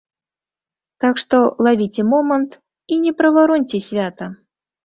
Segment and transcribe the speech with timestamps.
[1.03, 2.57] Так што лавіце момант
[2.97, 4.25] і не правароньце свята!